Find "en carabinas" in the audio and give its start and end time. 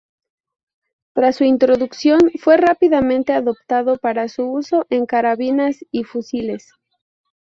4.89-5.77